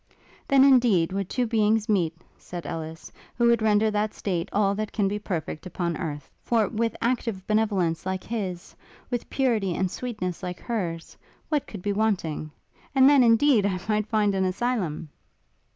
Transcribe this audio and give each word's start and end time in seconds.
'Then 0.47 0.63
indeed 0.63 1.11
would 1.13 1.29
two 1.29 1.45
beings 1.45 1.87
meet,' 1.87 2.17
said 2.35 2.65
Ellis, 2.65 3.11
'who 3.37 3.45
would 3.45 3.61
render 3.61 3.91
that 3.91 4.15
state 4.15 4.49
all 4.51 4.73
that 4.73 4.91
can 4.91 5.07
be 5.07 5.19
perfect 5.19 5.67
upon 5.67 5.95
earth; 5.95 6.27
for 6.41 6.67
with 6.67 6.95
active 7.03 7.45
benevolence 7.45 8.03
like 8.03 8.23
his, 8.23 8.75
with 9.11 9.29
purity 9.29 9.75
and 9.75 9.91
sweetness 9.91 10.41
like 10.41 10.59
hers, 10.59 11.15
what 11.49 11.67
could 11.67 11.83
be 11.83 11.93
wanting? 11.93 12.49
And 12.95 13.07
then, 13.07 13.21
indeed, 13.23 13.63
I 13.63 13.79
might 13.87 14.07
find 14.07 14.33
an 14.33 14.43
asylum!' 14.45 15.09